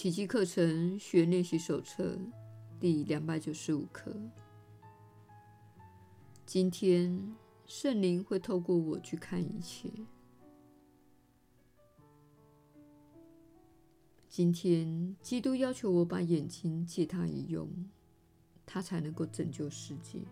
[0.00, 2.16] 奇迹课程学练习手册
[2.80, 4.16] 第两百九十五课。
[6.46, 7.36] 今天，
[7.66, 9.90] 圣灵会透过我去看一切。
[14.26, 17.68] 今天，基督要求我把眼睛借他一用，
[18.64, 20.22] 他才能够拯救世界。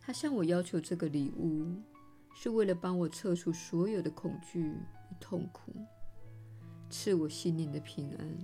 [0.00, 1.66] 他向我要求这个礼物，
[2.34, 5.70] 是为了帮我撤除所有的恐惧与痛苦。
[6.96, 8.38] 赐我心灵的平安，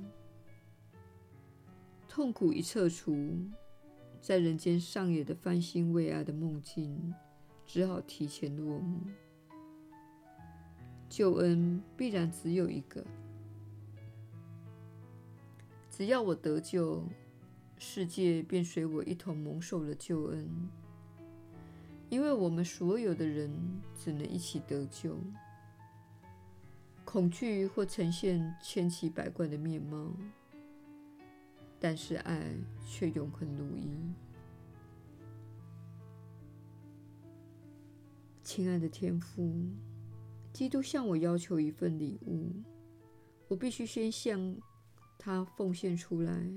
[2.09, 3.15] 痛苦一撤除，
[4.21, 7.15] 在人间上演的翻新为爱的梦境，
[7.65, 9.03] 只好提前落幕。
[11.09, 13.07] 救恩必然只有一个，
[15.89, 17.05] 只要我得救，
[17.79, 20.69] 世界便随我一同蒙受了救恩，
[22.09, 23.49] 因为我们所有的人
[23.95, 25.17] 只能一起得救。
[27.05, 30.13] 恐惧或呈现千奇百怪的面貌，
[31.81, 32.55] 但是爱
[32.87, 33.89] 却永恒如一。
[38.45, 39.53] 亲爱的天父，
[40.53, 42.53] 基督向我要求一份礼物，
[43.49, 44.57] 我必须先向
[45.19, 46.49] 他奉献出来，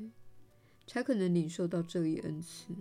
[0.85, 2.75] 才可能领受到这一恩赐。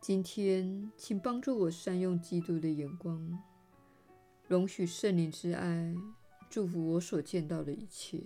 [0.00, 3.38] 今天，请帮助我善用基督的眼光。
[4.52, 5.96] 容许圣灵之爱
[6.50, 8.20] 祝福我所见到的一切，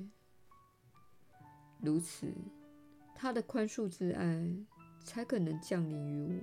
[1.81, 2.27] 如此，
[3.15, 4.45] 他的宽恕之爱
[5.05, 6.41] 才可能降临于我。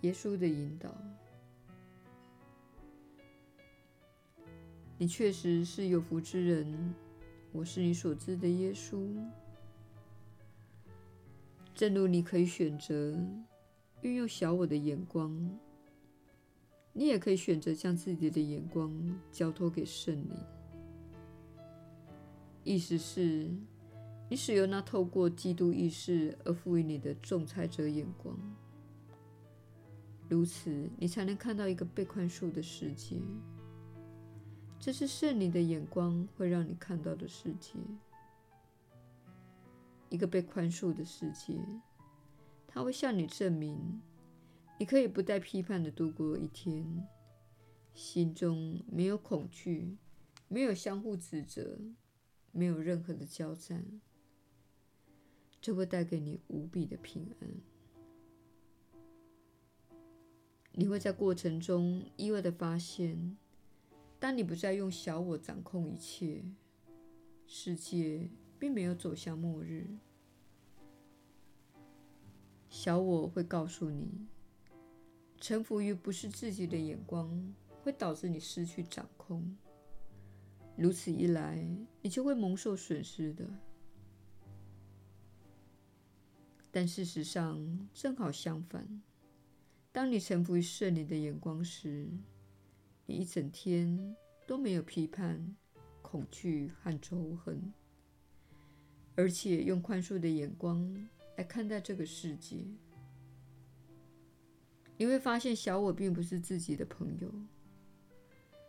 [0.00, 0.96] 耶稣的引导，
[4.96, 6.94] 你确实是有福之人。
[7.52, 9.14] 我是你所知的耶稣。
[11.74, 13.14] 正如你可以选择
[14.00, 15.60] 运用小我的眼光。
[16.92, 18.92] 你也可以选择将自己的眼光
[19.30, 20.36] 交托给圣灵，
[22.64, 23.48] 意思是，
[24.28, 28.36] 你使用那透过基督意识而赋予你的仲裁者眼光，
[30.28, 33.20] 如此你才能看到一个被宽恕的世界。
[34.80, 37.78] 这是圣灵的眼光会让你看到的世界，
[40.08, 41.54] 一个被宽恕的世界，
[42.66, 44.02] 它会向你证明。
[44.80, 47.06] 你可以不带批判的度过一天，
[47.92, 49.98] 心中没有恐惧，
[50.48, 51.78] 没有相互指责，
[52.50, 54.00] 没有任何的交战，
[55.60, 57.50] 这会带给你无比的平安。
[60.72, 63.36] 你会在过程中意外的发现，
[64.18, 66.42] 当你不再用小我掌控一切，
[67.46, 69.98] 世界并没有走向末日。
[72.70, 74.26] 小我会告诉你。
[75.50, 77.28] 臣服于不是自己的眼光，
[77.82, 79.56] 会导致你失去掌控。
[80.76, 81.68] 如此一来，
[82.00, 83.44] 你就会蒙受损失的。
[86.70, 89.02] 但事实上，正好相反。
[89.90, 92.08] 当你臣服于圣灵的眼光时，
[93.04, 94.14] 你一整天
[94.46, 95.56] 都没有批判、
[96.00, 97.74] 恐惧和仇恨，
[99.16, 102.64] 而且用宽恕的眼光来看待这个世界。
[105.00, 107.32] 你会发现，小我并不是自己的朋友，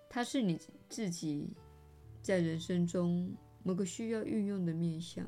[0.09, 1.49] 它是你自己
[2.21, 5.27] 在人生中某个需要运用的面向，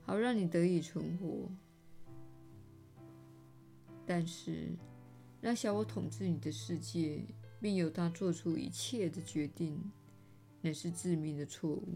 [0.00, 1.50] 好让你得以存活。
[4.06, 4.70] 但是，
[5.42, 7.22] 让小我统治你的世界，
[7.60, 9.78] 并由他做出一切的决定，
[10.62, 11.86] 乃是致命的错误。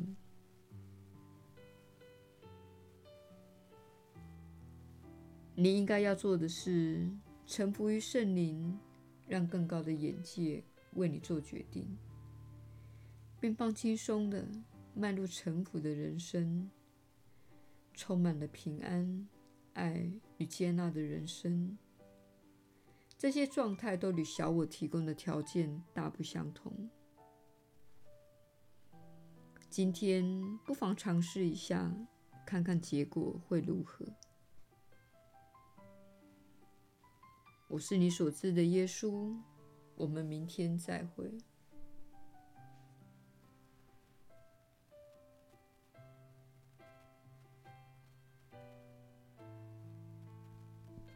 [5.54, 7.10] 你应该要做的是。
[7.46, 8.78] 臣服于圣灵，
[9.26, 10.62] 让更高的眼界
[10.94, 11.86] 为你做决定，
[13.40, 14.46] 并放轻松地
[14.94, 16.70] 迈入臣服的人生，
[17.92, 19.28] 充满了平安、
[19.74, 21.76] 爱与接纳的人生。
[23.18, 26.90] 这些状态都与小我提供的条件大不相同。
[29.68, 30.24] 今天
[30.66, 31.94] 不妨尝试一下，
[32.44, 34.04] 看看结果会如何。
[37.72, 39.34] 我是你所知的耶稣，
[39.96, 41.32] 我们明天再会。